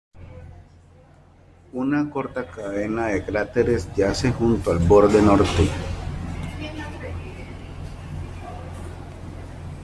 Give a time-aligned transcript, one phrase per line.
[1.73, 5.69] Una corta cadena de cráteres yace junto al borde norte.